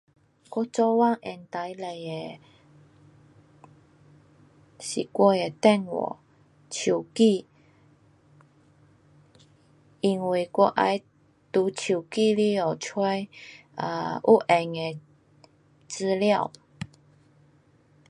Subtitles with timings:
[0.49, 2.39] 我做工用最多的
[4.79, 6.17] 是我的电话，
[6.71, 7.45] 手机。
[9.99, 11.03] 因为我要在
[11.85, 13.01] 手机里下找
[13.75, 14.99] um 有用的
[15.87, 16.51] 资料。